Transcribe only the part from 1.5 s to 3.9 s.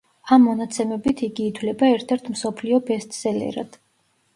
ითვლება ერთ-ერთ მსოფლიო ბესტსელერად.